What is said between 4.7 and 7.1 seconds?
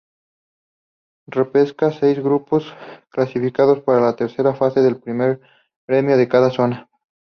el primero de cada zona.